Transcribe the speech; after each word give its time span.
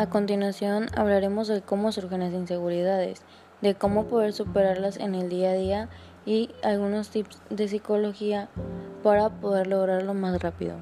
A 0.00 0.08
continuación 0.08 0.86
hablaremos 0.96 1.46
de 1.46 1.60
cómo 1.60 1.92
surgen 1.92 2.20
las 2.20 2.32
inseguridades, 2.32 3.20
de 3.60 3.74
cómo 3.74 4.06
poder 4.06 4.32
superarlas 4.32 4.96
en 4.96 5.14
el 5.14 5.28
día 5.28 5.50
a 5.50 5.52
día 5.52 5.88
y 6.24 6.48
algunos 6.62 7.10
tips 7.10 7.42
de 7.50 7.68
psicología 7.68 8.48
para 9.02 9.28
poder 9.28 9.66
lograrlo 9.66 10.14
más 10.14 10.40
rápido. 10.40 10.76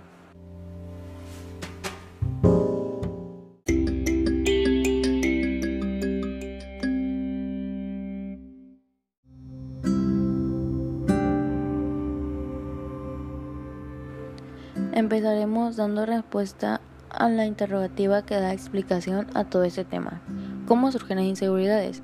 Empezaremos 14.93 15.75
dando 15.75 16.07
respuesta 16.07 16.81
a 17.11 17.29
la 17.29 17.47
interrogativa 17.47 18.23
que 18.23 18.35
da 18.35 18.53
explicación 18.53 19.27
a 19.35 19.45
todo 19.45 19.65
este 19.65 19.85
tema. 19.85 20.21
¿Cómo 20.67 20.93
surgen 20.93 21.19
las 21.19 21.27
inseguridades? 21.27 22.03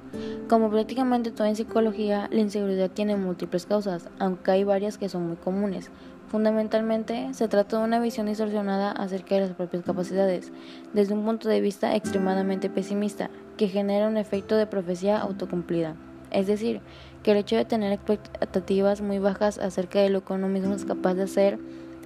Como 0.48 0.70
prácticamente 0.70 1.30
todo 1.30 1.46
en 1.46 1.56
psicología, 1.56 2.28
la 2.30 2.40
inseguridad 2.40 2.90
tiene 2.90 3.16
múltiples 3.16 3.66
causas, 3.66 4.08
aunque 4.18 4.50
hay 4.50 4.64
varias 4.64 4.98
que 4.98 5.08
son 5.08 5.27
muy 5.27 5.36
comunes. 5.36 5.90
Fundamentalmente, 6.28 7.32
se 7.32 7.48
trata 7.48 7.78
de 7.78 7.84
una 7.84 8.00
visión 8.00 8.27
distorsionada 8.27 8.90
acerca 8.90 9.36
de 9.36 9.42
las 9.42 9.50
propias 9.52 9.84
capacidades, 9.84 10.52
desde 10.92 11.14
un 11.14 11.24
punto 11.24 11.48
de 11.48 11.60
vista 11.60 11.94
extremadamente 11.94 12.70
pesimista, 12.70 13.30
que 13.56 13.68
genera 13.68 14.08
un 14.08 14.16
efecto 14.16 14.56
de 14.56 14.66
profecía 14.66 15.18
autocumplida. 15.18 15.94
Es 16.30 16.48
decir, 16.48 16.80
que 17.22 17.30
el 17.30 17.38
hecho 17.38 17.56
de 17.56 17.64
tener 17.64 17.92
expectativas 17.92 19.00
muy 19.00 19.18
bajas 19.18 19.58
acerca 19.58 20.00
de 20.00 20.10
lo 20.10 20.24
que 20.24 20.32
uno 20.32 20.48
mismo 20.48 20.74
es 20.74 20.84
capaz 20.84 21.14
de 21.14 21.22
hacer, 21.22 21.58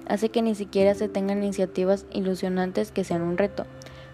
hace 0.09 0.27
que 0.27 0.41
ni 0.41 0.55
siquiera 0.55 0.93
se 0.93 1.07
tengan 1.07 1.41
iniciativas 1.41 2.05
ilusionantes 2.11 2.91
que 2.91 3.05
sean 3.05 3.21
un 3.21 3.37
reto. 3.37 3.65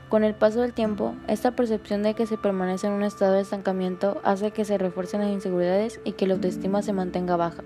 Con 0.09 0.23
el 0.23 0.36
paso 0.36 0.61
del 0.61 0.73
tiempo, 0.73 1.16
esta 1.28 1.56
percepción 1.56 2.03
de 2.03 2.14
que 2.14 2.28
se 2.28 2.38
permanece 2.38 2.86
en 2.86 2.94
un 2.94 3.02
estado 3.02 3.33
de 3.33 3.42
estancamiento 3.42 4.22
hace 4.23 4.52
que 4.52 4.64
se 4.64 4.78
refuercen 4.78 5.22
las 5.22 5.31
inseguridades 5.31 6.00
y 6.06 6.11
que 6.11 6.28
la 6.28 6.36
autoestima 6.36 6.84
se 6.84 6.94
mantenga 6.94 7.38
baja. 7.38 7.64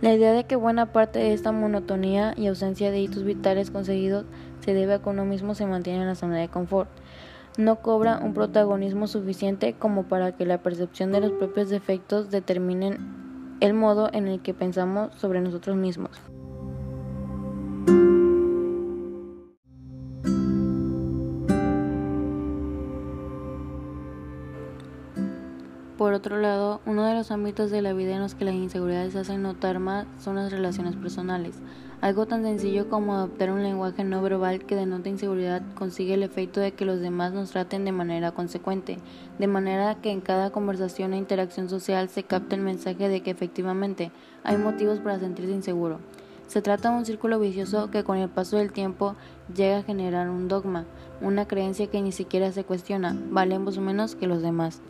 La 0.00 0.12
idea 0.12 0.32
de 0.32 0.44
que 0.44 0.56
buena 0.56 0.92
parte 0.92 1.20
de 1.20 1.32
esta 1.32 1.52
monotonía 1.52 2.34
y 2.36 2.48
ausencia 2.48 2.90
de 2.90 3.00
hitos 3.00 3.22
vitales 3.22 3.70
conseguidos 3.70 4.24
se 4.64 4.74
debe 4.74 4.94
a 4.94 4.98
que 4.98 5.10
uno 5.10 5.24
mismo 5.24 5.54
se 5.54 5.66
mantiene 5.66 6.00
en 6.00 6.08
la 6.08 6.16
zona 6.16 6.38
de 6.38 6.48
confort 6.48 6.90
no 7.58 7.82
cobra 7.82 8.18
un 8.18 8.32
protagonismo 8.32 9.06
suficiente 9.06 9.74
como 9.74 10.04
para 10.04 10.32
que 10.36 10.46
la 10.46 10.62
percepción 10.62 11.12
de 11.12 11.20
los 11.20 11.32
propios 11.32 11.68
defectos 11.68 12.30
determinen 12.30 13.56
el 13.60 13.74
modo 13.74 14.08
en 14.12 14.28
el 14.28 14.40
que 14.40 14.54
pensamos 14.54 15.14
sobre 15.16 15.40
nosotros 15.40 15.76
mismos. 15.76 16.10
Por 26.00 26.14
otro 26.14 26.38
lado, 26.38 26.80
uno 26.86 27.04
de 27.04 27.12
los 27.12 27.30
ámbitos 27.30 27.70
de 27.70 27.82
la 27.82 27.92
vida 27.92 28.14
en 28.14 28.22
los 28.22 28.34
que 28.34 28.46
las 28.46 28.54
inseguridades 28.54 29.12
se 29.12 29.18
hacen 29.18 29.42
notar 29.42 29.80
más 29.80 30.06
son 30.18 30.36
las 30.36 30.50
relaciones 30.50 30.96
personales. 30.96 31.56
Algo 32.00 32.24
tan 32.24 32.42
sencillo 32.42 32.88
como 32.88 33.12
adoptar 33.12 33.50
un 33.50 33.62
lenguaje 33.62 34.02
no 34.02 34.22
verbal 34.22 34.64
que 34.64 34.76
denota 34.76 35.10
inseguridad 35.10 35.60
consigue 35.74 36.14
el 36.14 36.22
efecto 36.22 36.58
de 36.58 36.72
que 36.72 36.86
los 36.86 37.00
demás 37.00 37.34
nos 37.34 37.50
traten 37.50 37.84
de 37.84 37.92
manera 37.92 38.32
consecuente, 38.32 38.96
de 39.38 39.46
manera 39.46 39.96
que 39.96 40.10
en 40.10 40.22
cada 40.22 40.48
conversación 40.48 41.12
e 41.12 41.18
interacción 41.18 41.68
social 41.68 42.08
se 42.08 42.22
capte 42.22 42.56
el 42.56 42.62
mensaje 42.62 43.10
de 43.10 43.20
que 43.20 43.32
efectivamente 43.32 44.10
hay 44.42 44.56
motivos 44.56 45.00
para 45.00 45.20
sentirse 45.20 45.52
inseguro. 45.52 45.98
Se 46.46 46.62
trata 46.62 46.90
de 46.90 46.96
un 46.96 47.04
círculo 47.04 47.38
vicioso 47.38 47.90
que 47.90 48.04
con 48.04 48.16
el 48.16 48.30
paso 48.30 48.56
del 48.56 48.72
tiempo 48.72 49.16
llega 49.54 49.80
a 49.80 49.82
generar 49.82 50.30
un 50.30 50.48
dogma, 50.48 50.86
una 51.20 51.46
creencia 51.46 51.88
que 51.88 52.00
ni 52.00 52.12
siquiera 52.12 52.52
se 52.52 52.64
cuestiona, 52.64 53.14
valemos 53.28 53.76
menos 53.76 54.14
que 54.14 54.26
los 54.26 54.40
demás. 54.40 54.80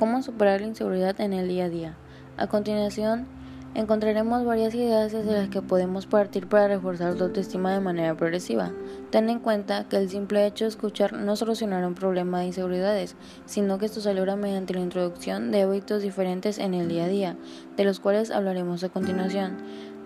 ¿Cómo 0.00 0.22
superar 0.22 0.62
la 0.62 0.68
inseguridad 0.68 1.20
en 1.20 1.34
el 1.34 1.46
día 1.46 1.66
a 1.66 1.68
día? 1.68 1.94
A 2.38 2.46
continuación, 2.46 3.26
encontraremos 3.74 4.46
varias 4.46 4.74
ideas 4.74 5.12
desde 5.12 5.32
las 5.34 5.50
que 5.50 5.60
podemos 5.60 6.06
partir 6.06 6.46
para 6.46 6.68
reforzar 6.68 7.16
tu 7.16 7.24
autoestima 7.24 7.74
de 7.74 7.80
manera 7.80 8.16
progresiva. 8.16 8.72
Ten 9.10 9.28
en 9.28 9.40
cuenta 9.40 9.84
que 9.90 9.98
el 9.98 10.08
simple 10.08 10.46
hecho 10.46 10.64
de 10.64 10.70
escuchar 10.70 11.12
no 11.12 11.36
solucionará 11.36 11.86
un 11.86 11.94
problema 11.94 12.40
de 12.40 12.46
inseguridades, 12.46 13.14
sino 13.44 13.76
que 13.76 13.84
esto 13.84 14.00
se 14.00 14.14
logra 14.14 14.36
mediante 14.36 14.72
la 14.72 14.80
introducción 14.80 15.50
de 15.50 15.60
hábitos 15.60 16.00
diferentes 16.00 16.56
en 16.56 16.72
el 16.72 16.88
día 16.88 17.04
a 17.04 17.08
día, 17.08 17.36
de 17.76 17.84
los 17.84 18.00
cuales 18.00 18.30
hablaremos 18.30 18.82
a 18.82 18.88
continuación. 18.88 19.58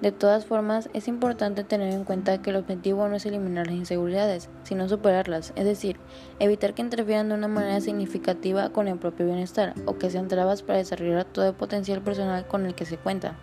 De 0.03 0.13
todas 0.13 0.45
formas, 0.45 0.91
es 0.93 1.09
importante 1.09 1.65
tener 1.65 1.93
en 1.93 2.05
cuenta 2.05 2.43
que 2.43 2.51
el 2.51 2.57
objetivo 2.57 3.09
no 3.09 3.17
es 3.17 3.25
eliminar 3.27 3.67
las 3.67 3.77
inseguridades, 3.77 4.51
sino 4.65 4.89
superarlas, 4.89 5.53
es 5.57 5.65
decir, 5.65 5.99
evitar 6.41 6.75
que 6.75 6.83
interfieran 6.83 7.29
de 7.29 7.37
una 7.37 7.49
manera 7.49 7.81
significativa 7.81 8.71
con 8.71 8.89
el 8.89 8.99
propio 8.99 9.27
bienestar 9.27 9.75
o 9.87 9.97
que 9.97 10.11
sean 10.11 10.29
trabas 10.29 10.63
para 10.63 10.79
desarrollar 10.79 11.25
todo 11.25 11.49
el 11.49 11.55
potencial 11.55 12.03
personal 12.03 12.47
con 12.47 12.67
el 12.67 12.75
que 12.75 12.85
se 12.85 12.99
cuenta. 12.99 13.39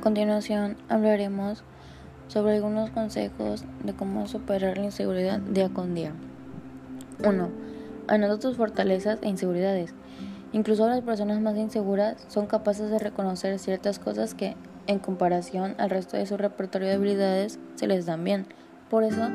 'A 0.00 0.02
continuación 0.02 0.78
hablaremos 0.88 1.62
sobre 2.28 2.54
algunos 2.54 2.88
consejos 2.88 3.66
de 3.84 3.92
cómo 3.92 4.26
superar 4.28 4.78
la 4.78 4.84
inseguridad 4.84 5.40
día 5.40 5.68
con 5.68 5.94
día. 5.94 6.14
1. 7.22 7.50
Anota 8.08 8.38
tus 8.38 8.56
fortalezas 8.56 9.18
e 9.20 9.28
inseguridades. 9.28 9.92
Incluso 10.54 10.88
las 10.88 11.02
personas 11.02 11.42
más 11.42 11.54
inseguras 11.58 12.16
son 12.28 12.46
capaces 12.46 12.88
de 12.90 12.98
reconocer 12.98 13.58
ciertas 13.58 13.98
cosas 13.98 14.32
que, 14.32 14.56
en 14.86 15.00
comparación 15.00 15.74
al 15.76 15.90
resto 15.90 16.16
de 16.16 16.24
su 16.24 16.38
repertorio 16.38 16.88
de 16.88 16.94
habilidades, 16.94 17.58
se 17.74 17.86
les 17.86 18.06
dan 18.06 18.24
bien. 18.24 18.46
Por 18.88 19.04
eso, 19.04 19.28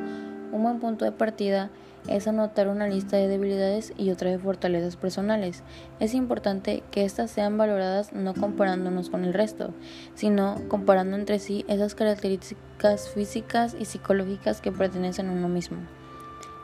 un 0.51 0.63
buen 0.63 0.79
punto 0.79 1.05
de 1.05 1.11
partida 1.11 1.65
es 1.65 1.84
anotar 2.27 2.67
una 2.67 2.87
lista 2.87 3.17
de 3.17 3.27
debilidades 3.27 3.93
y 3.97 4.11
otra 4.11 4.29
de 4.31 4.39
fortalezas 4.39 4.95
personales. 4.95 5.63
Es 5.99 6.13
importante 6.13 6.83
que 6.91 7.03
éstas 7.03 7.31
sean 7.31 7.57
valoradas 7.57 8.13
no 8.13 8.33
comparándonos 8.33 9.09
con 9.09 9.25
el 9.25 9.33
resto, 9.33 9.73
sino 10.13 10.61
comparando 10.67 11.17
entre 11.17 11.39
sí 11.39 11.65
esas 11.67 11.95
características 11.95 13.09
físicas 13.09 13.75
y 13.79 13.85
psicológicas 13.85 14.61
que 14.61 14.71
pertenecen 14.71 15.29
a 15.29 15.33
uno 15.33 15.49
mismo. 15.49 15.77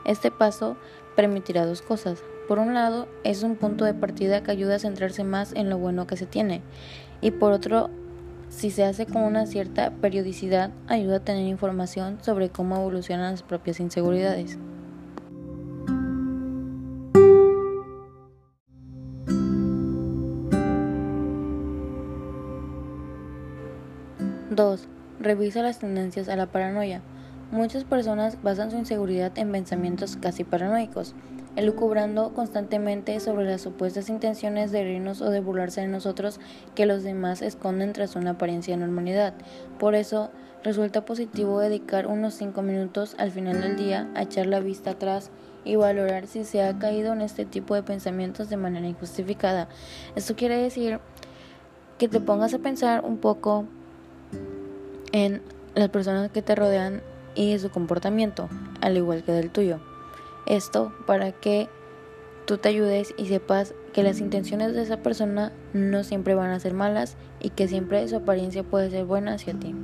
Este 0.04 0.30
paso 0.30 0.76
permitirá 1.16 1.66
dos 1.66 1.82
cosas. 1.82 2.22
Por 2.48 2.58
un 2.58 2.74
lado, 2.74 3.06
es 3.22 3.42
un 3.42 3.56
punto 3.56 3.84
de 3.84 3.94
partida 3.94 4.42
que 4.42 4.50
ayuda 4.50 4.76
a 4.76 4.80
centrarse 4.80 5.22
más 5.22 5.52
en 5.52 5.70
lo 5.70 5.78
bueno 5.78 6.06
que 6.06 6.16
se 6.16 6.26
tiene, 6.26 6.62
y 7.20 7.30
por 7.30 7.52
otro, 7.52 7.88
si 8.48 8.70
se 8.70 8.84
hace 8.84 9.06
con 9.06 9.22
una 9.22 9.46
cierta 9.46 9.92
periodicidad, 9.92 10.70
ayuda 10.88 11.16
a 11.16 11.24
tener 11.24 11.46
información 11.46 12.18
sobre 12.20 12.50
cómo 12.50 12.76
evolucionan 12.76 13.30
las 13.30 13.42
propias 13.42 13.80
inseguridades. 13.80 14.58
2. 24.56 24.88
Revisa 25.20 25.62
las 25.62 25.78
tendencias 25.78 26.28
a 26.28 26.36
la 26.36 26.46
paranoia. 26.46 27.00
Muchas 27.50 27.84
personas 27.84 28.42
basan 28.42 28.70
su 28.70 28.78
inseguridad 28.78 29.36
en 29.36 29.52
pensamientos 29.52 30.16
casi 30.16 30.42
paranoicos, 30.42 31.14
elucubrando 31.54 32.32
constantemente 32.32 33.18
sobre 33.20 33.44
las 33.44 33.60
supuestas 33.60 34.08
intenciones 34.08 34.72
de 34.72 34.80
herirnos 34.80 35.20
o 35.20 35.30
de 35.30 35.40
burlarse 35.40 35.82
de 35.82 35.88
nosotros 35.88 36.40
que 36.74 36.86
los 36.86 37.02
demás 37.02 37.42
esconden 37.42 37.92
tras 37.92 38.16
una 38.16 38.30
apariencia 38.30 38.74
de 38.74 38.80
normalidad. 38.80 39.34
Por 39.78 39.94
eso, 39.94 40.30
resulta 40.64 41.04
positivo 41.04 41.60
dedicar 41.60 42.06
unos 42.06 42.34
5 42.34 42.62
minutos 42.62 43.14
al 43.18 43.30
final 43.30 43.60
del 43.60 43.76
día 43.76 44.08
a 44.14 44.22
echar 44.22 44.46
la 44.46 44.60
vista 44.60 44.92
atrás 44.92 45.30
y 45.64 45.76
valorar 45.76 46.26
si 46.26 46.44
se 46.44 46.62
ha 46.62 46.78
caído 46.78 47.12
en 47.12 47.20
este 47.20 47.44
tipo 47.44 47.74
de 47.74 47.82
pensamientos 47.82 48.48
de 48.48 48.56
manera 48.56 48.86
injustificada. 48.86 49.68
Esto 50.16 50.36
quiere 50.36 50.56
decir 50.56 51.00
que 51.98 52.08
te 52.08 52.20
pongas 52.20 52.54
a 52.54 52.58
pensar 52.58 53.04
un 53.04 53.18
poco 53.18 53.66
en 55.12 55.42
las 55.74 55.88
personas 55.90 56.30
que 56.30 56.42
te 56.42 56.54
rodean 56.54 57.02
y 57.34 57.58
su 57.58 57.70
comportamiento, 57.70 58.48
al 58.80 58.96
igual 58.96 59.22
que 59.22 59.32
del 59.32 59.50
tuyo. 59.50 59.78
Esto 60.46 60.92
para 61.06 61.32
que 61.32 61.68
tú 62.46 62.58
te 62.58 62.68
ayudes 62.68 63.14
y 63.16 63.26
sepas 63.26 63.74
que 63.92 64.02
las 64.02 64.20
intenciones 64.20 64.74
de 64.74 64.82
esa 64.82 64.98
persona 64.98 65.52
no 65.72 66.02
siempre 66.02 66.34
van 66.34 66.50
a 66.50 66.60
ser 66.60 66.74
malas 66.74 67.16
y 67.40 67.50
que 67.50 67.68
siempre 67.68 68.06
su 68.08 68.16
apariencia 68.16 68.62
puede 68.62 68.90
ser 68.90 69.04
buena 69.04 69.34
hacia 69.34 69.54
ti. 69.54 69.74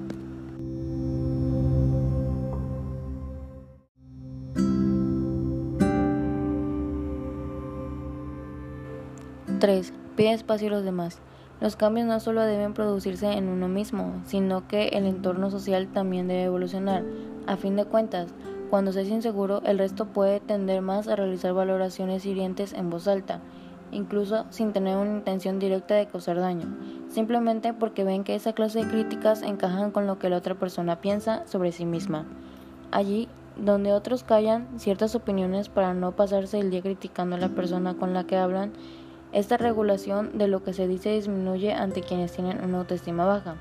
3. 9.59 9.93
Pide 10.17 10.33
espacio 10.33 10.69
a 10.69 10.71
los 10.71 10.85
demás. 10.85 11.19
Los 11.61 11.75
cambios 11.75 12.07
no 12.07 12.21
solo 12.21 12.43
deben 12.43 12.73
producirse 12.73 13.33
en 13.33 13.49
uno 13.49 13.67
mismo, 13.67 14.13
sino 14.27 14.69
que 14.69 14.89
el 14.89 15.07
entorno 15.07 15.51
social 15.51 15.89
también 15.89 16.29
debe 16.29 16.45
evolucionar. 16.45 17.03
A 17.47 17.57
fin 17.57 17.75
de 17.75 17.85
cuentas, 17.85 18.29
cuando 18.71 18.93
se 18.93 19.03
es 19.03 19.09
inseguro, 19.09 19.63
el 19.65 19.79
resto 19.79 20.07
puede 20.07 20.39
tender 20.39 20.83
más 20.83 21.09
a 21.09 21.17
realizar 21.17 21.55
valoraciones 21.55 22.25
hirientes 22.27 22.73
en 22.75 22.91
voz 22.91 23.09
alta, 23.09 23.41
incluso 23.91 24.45
sin 24.51 24.73
tener 24.73 24.97
una 24.97 25.17
intención 25.17 25.59
directa 25.59 25.95
de 25.95 26.07
causar 26.07 26.39
daño, 26.39 26.67
simplemente 27.09 27.73
porque 27.73 28.05
ven 28.05 28.23
que 28.23 28.35
esa 28.35 28.53
clase 28.53 28.85
de 28.85 28.91
críticas 28.91 29.43
encajan 29.43 29.91
con 29.91 30.07
lo 30.07 30.19
que 30.19 30.29
la 30.29 30.37
otra 30.37 30.55
persona 30.55 31.01
piensa 31.01 31.47
sobre 31.47 31.73
sí 31.73 31.87
misma. 31.87 32.27
Allí, 32.93 33.29
donde 33.57 33.93
otros 33.93 34.23
callan 34.23 34.69
ciertas 34.77 35.15
opiniones 35.15 35.69
para 35.69 35.95
no 35.95 36.13
pasarse 36.13 36.61
el 36.61 36.71
día 36.71 36.83
criticando 36.83 37.37
a 37.37 37.41
la 37.41 37.49
persona 37.49 37.95
con 37.95 38.15
la 38.15 38.25
que 38.25 38.37
hablan, 38.37 38.73
esta 39.33 39.57
regulación 39.57 40.39
de 40.39 40.49
lo 40.49 40.63
que 40.63 40.73
se 40.73 40.89
dice 40.89 41.11
disminuye 41.11 41.73
ante 41.73 42.03
quienes 42.03 42.33
tienen 42.33 42.65
una 42.65 42.79
autoestima 42.79 43.27
baja. 43.27 43.57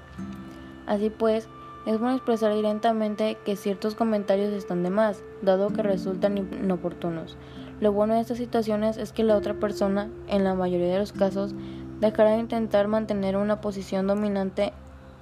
Así 0.86 1.10
pues, 1.10 1.48
es 1.86 2.00
bueno 2.00 2.16
expresar 2.16 2.54
directamente 2.54 3.38
que 3.46 3.56
ciertos 3.56 3.96
comentarios 3.96 4.54
están 4.54 4.84
de 4.84 4.90
más, 4.90 5.24
dado 5.42 5.69
que 5.69 5.84
resultan 5.84 6.38
inoportunos. 6.38 7.38
Lo 7.80 7.92
bueno 7.92 8.16
de 8.16 8.22
estas 8.22 8.38
situaciones 8.38 8.98
es 8.98 9.12
que 9.12 9.24
la 9.24 9.36
otra 9.36 9.54
persona, 9.54 10.10
en 10.28 10.44
la 10.44 10.56
mayoría 10.56 10.92
de 10.92 11.00
los 11.00 11.12
casos, 11.12 11.54
dejará 12.00 12.31
de 12.31 12.40
intentar 12.40 12.88
mantener 12.88 13.38
una 13.38 13.62
posición 13.62 14.08
dominante 14.08 14.74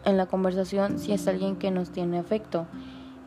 en 0.06 0.18
la 0.18 0.28
conversación 0.28 1.00
si 1.00 1.12
es 1.12 1.28
alguien 1.28 1.56
que 1.56 1.72
nos 1.72 1.90
tiene 1.90 2.20
afecto, 2.20 2.66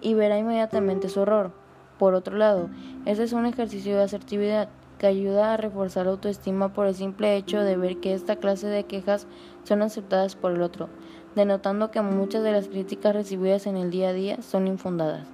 y 0.00 0.15
verá 0.15 0.38
inmediatamente 0.38 1.09
su 1.09 1.23
error. 1.23 1.53
Por 1.99 2.15
otro 2.15 2.37
lado, 2.37 2.70
este 3.05 3.25
es 3.25 3.32
un 3.32 3.47
ejercicio 3.47 3.97
de 3.97 4.05
asertividad 4.05 4.69
que 4.98 5.06
ayuda 5.06 5.54
a 5.54 5.56
reforzar 5.56 6.06
la 6.06 6.12
autoestima 6.12 6.72
por 6.74 6.86
el 6.86 6.94
simple 6.94 7.36
hecho 7.36 7.60
de 7.60 7.76
ver 7.76 7.98
que 7.98 8.12
esta 8.12 8.36
clase 8.36 8.66
de 8.66 8.84
quejas 8.84 9.26
son 9.62 9.82
aceptadas 9.82 10.36
por 10.36 10.52
el 10.52 10.60
otro, 10.60 10.88
denotando 11.34 11.90
que 11.90 12.02
muchas 12.02 12.42
de 12.42 12.52
las 12.52 12.68
críticas 12.68 13.14
recibidas 13.14 13.66
en 13.66 13.76
el 13.76 13.90
día 13.90 14.10
a 14.10 14.12
día 14.12 14.42
son 14.42 14.66
infundadas. 14.66 15.26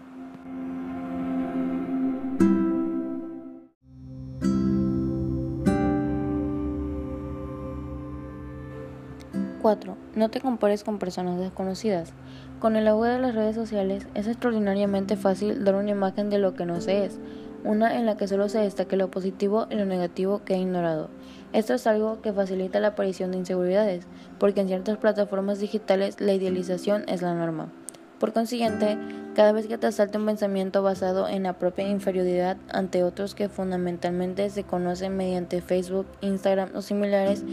¡4! 9.62 9.96
No 10.14 10.28
te 10.28 10.42
compares 10.42 10.84
con 10.84 10.98
personas 10.98 11.40
desconocidas. 11.40 12.12
Con 12.60 12.76
el 12.76 12.86
auge 12.86 13.08
de 13.08 13.18
las 13.18 13.34
redes 13.34 13.54
sociales 13.54 14.06
es 14.14 14.26
extraordinariamente 14.26 15.16
fácil 15.16 15.64
dar 15.64 15.74
una 15.74 15.90
imagen 15.90 16.28
de 16.28 16.38
lo 16.38 16.54
que 16.54 16.66
no 16.66 16.82
se 16.82 17.06
es 17.06 17.18
una 17.64 17.98
en 17.98 18.06
la 18.06 18.16
que 18.16 18.28
solo 18.28 18.48
se 18.48 18.58
destaque 18.58 18.96
lo 18.96 19.10
positivo 19.10 19.66
y 19.70 19.74
lo 19.74 19.86
negativo 19.86 20.42
que 20.44 20.54
he 20.54 20.58
ignorado. 20.58 21.08
Esto 21.52 21.74
es 21.74 21.86
algo 21.86 22.20
que 22.20 22.32
facilita 22.32 22.80
la 22.80 22.88
aparición 22.88 23.30
de 23.30 23.38
inseguridades, 23.38 24.06
porque 24.38 24.60
en 24.60 24.68
ciertas 24.68 24.98
plataformas 24.98 25.58
digitales 25.58 26.20
la 26.20 26.34
idealización 26.34 27.04
es 27.08 27.22
la 27.22 27.34
norma. 27.34 27.72
Por 28.18 28.32
consiguiente, 28.32 28.98
cada 29.34 29.52
vez 29.52 29.66
que 29.66 29.78
te 29.78 29.86
asalte 29.86 30.18
un 30.18 30.26
pensamiento 30.26 30.82
basado 30.82 31.28
en 31.28 31.42
la 31.42 31.54
propia 31.54 31.88
inferioridad 31.88 32.56
ante 32.70 33.02
otros 33.02 33.34
que 33.34 33.48
fundamentalmente 33.48 34.48
se 34.50 34.64
conocen 34.64 35.16
mediante 35.16 35.60
Facebook, 35.60 36.06
Instagram 36.20 36.70
o 36.74 36.82
similares, 36.82 37.44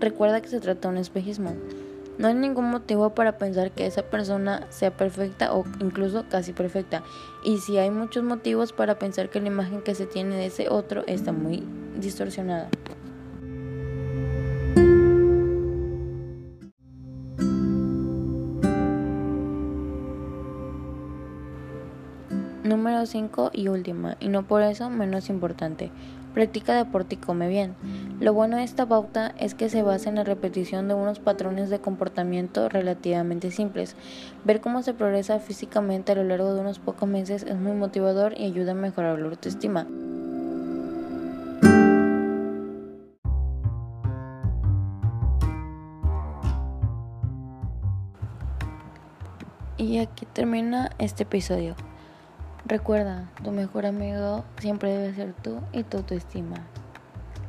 recuerda 0.00 0.40
que 0.40 0.48
se 0.48 0.60
trata 0.60 0.88
de 0.88 0.94
un 0.94 0.98
espejismo. 0.98 1.54
No 2.16 2.28
hay 2.28 2.34
ningún 2.34 2.70
motivo 2.70 3.10
para 3.10 3.38
pensar 3.38 3.72
que 3.72 3.86
esa 3.86 4.02
persona 4.02 4.66
sea 4.70 4.96
perfecta 4.96 5.52
o 5.52 5.64
incluso 5.80 6.24
casi 6.28 6.52
perfecta. 6.52 7.02
Y 7.42 7.58
si 7.58 7.76
hay 7.76 7.90
muchos 7.90 8.22
motivos 8.22 8.72
para 8.72 8.98
pensar 8.98 9.30
que 9.30 9.40
la 9.40 9.48
imagen 9.48 9.82
que 9.82 9.94
se 9.94 10.06
tiene 10.06 10.36
de 10.36 10.46
ese 10.46 10.68
otro 10.68 11.04
está 11.06 11.32
muy 11.32 11.64
distorsionada. 11.98 12.68
Número 22.62 23.04
5 23.04 23.50
y 23.52 23.68
última, 23.68 24.16
y 24.20 24.28
no 24.28 24.46
por 24.46 24.62
eso 24.62 24.88
menos 24.88 25.28
importante. 25.28 25.90
Practica 26.34 26.74
deporte 26.74 27.14
y 27.14 27.18
come 27.18 27.48
bien. 27.48 27.76
Lo 28.18 28.34
bueno 28.34 28.56
de 28.56 28.64
esta 28.64 28.86
pauta 28.86 29.32
es 29.38 29.54
que 29.54 29.68
se 29.68 29.82
basa 29.84 30.08
en 30.08 30.16
la 30.16 30.24
repetición 30.24 30.88
de 30.88 30.94
unos 30.94 31.20
patrones 31.20 31.70
de 31.70 31.78
comportamiento 31.78 32.68
relativamente 32.68 33.52
simples. 33.52 33.94
Ver 34.44 34.60
cómo 34.60 34.82
se 34.82 34.94
progresa 34.94 35.38
físicamente 35.38 36.10
a 36.10 36.16
lo 36.16 36.24
largo 36.24 36.52
de 36.52 36.60
unos 36.60 36.80
pocos 36.80 37.08
meses 37.08 37.44
es 37.44 37.56
muy 37.56 37.72
motivador 37.72 38.34
y 38.36 38.46
ayuda 38.46 38.72
a 38.72 38.74
mejorar 38.74 39.20
la 39.20 39.28
autoestima. 39.28 39.86
Y 49.76 49.98
aquí 49.98 50.26
termina 50.26 50.90
este 50.98 51.22
episodio. 51.22 51.76
Recuerda, 52.66 53.28
tu 53.42 53.50
mejor 53.50 53.84
amigo 53.84 54.42
siempre 54.58 54.90
debe 54.90 55.14
ser 55.14 55.34
tú 55.34 55.60
y 55.74 55.82
tu 55.82 55.98
autoestima. 55.98 56.56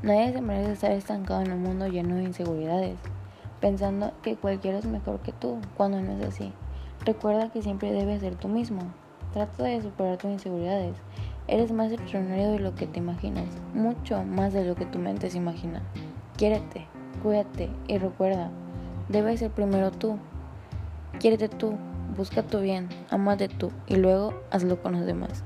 Nadie 0.04 0.34
se 0.34 0.42
merece 0.42 0.74
estar 0.74 0.92
estancado 0.92 1.42
en 1.42 1.54
un 1.54 1.64
mundo 1.64 1.88
lleno 1.88 2.16
de 2.16 2.24
inseguridades, 2.24 3.00
pensando 3.62 4.12
que 4.22 4.36
cualquiera 4.36 4.78
es 4.78 4.86
mejor 4.86 5.22
que 5.22 5.32
tú, 5.32 5.62
cuando 5.78 6.02
no 6.02 6.18
es 6.18 6.26
así. 6.28 6.52
Recuerda 7.06 7.50
que 7.50 7.62
siempre 7.62 7.94
debes 7.94 8.20
ser 8.20 8.36
tú 8.36 8.50
mismo. 8.50 8.82
Trata 9.32 9.64
de 9.64 9.82
superar 9.82 10.18
tus 10.18 10.32
inseguridades. 10.32 10.98
Eres 11.48 11.72
más 11.72 11.94
extraordinario 11.94 12.52
de 12.52 12.60
lo 12.60 12.76
que 12.76 12.86
te 12.86 13.00
imaginas, 13.00 13.48
mucho 13.74 14.22
más 14.22 14.52
de 14.52 14.66
lo 14.66 14.76
que 14.76 14.86
tu 14.86 15.00
mente 15.00 15.30
se 15.30 15.38
imagina. 15.38 15.82
Quiérete, 16.36 16.88
cuídate 17.24 17.70
y 17.88 18.00
recuerda, 18.00 18.50
debes 19.08 19.40
ser 19.40 19.52
primero 19.52 19.92
tú. 19.92 20.20
Quiérete 21.20 21.48
tú, 21.48 21.78
busca 22.16 22.44
tu 22.44 22.60
bien, 22.62 22.90
amate 23.10 23.48
tú 23.48 23.72
y 23.88 23.96
luego 23.96 24.34
hazlo 24.52 24.82
con 24.82 24.94
los 24.94 25.06
demás. 25.06 25.44